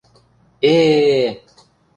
–Э-э-э!.. 0.71 1.29